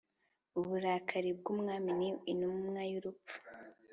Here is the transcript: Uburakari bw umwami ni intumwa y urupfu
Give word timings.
Uburakari 0.59 1.31
bw 1.39 1.45
umwami 1.53 1.89
ni 1.99 2.09
intumwa 2.31 2.81
y 2.91 2.93
urupfu 2.99 3.35